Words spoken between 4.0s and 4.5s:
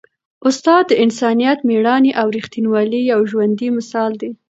دی.